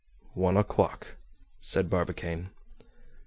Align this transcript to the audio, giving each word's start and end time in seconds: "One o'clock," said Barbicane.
"One 0.33 0.57
o'clock," 0.57 1.17
said 1.59 1.87
Barbicane. 1.87 2.49